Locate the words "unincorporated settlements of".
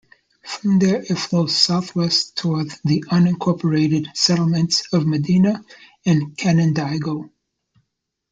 3.11-5.05